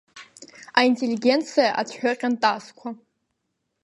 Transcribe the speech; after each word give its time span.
Аинтеллигенциа, 0.79 1.65
ацәҳәы-ҟьантазқәа. 1.79 2.89